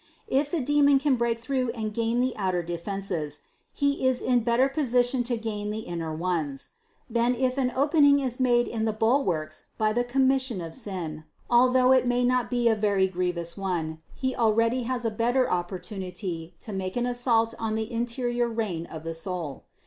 [0.29, 4.67] If the demon can break through and gain the outer defenses, he is in better
[4.67, 6.69] position to gain the inner ones.
[7.07, 11.25] If then an opening is made in the bul warks by the commission of sin,
[11.51, 16.55] although it may not be a very grievous one, he already has a better opportunity
[16.61, 19.65] to make an assault on the interior reign of a soul.